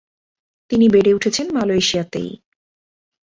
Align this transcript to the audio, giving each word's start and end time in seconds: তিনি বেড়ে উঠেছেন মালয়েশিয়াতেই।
তিনি 0.71 0.85
বেড়ে 0.89 1.11
উঠেছেন 1.13 1.47
মালয়েশিয়াতেই। 1.53 2.29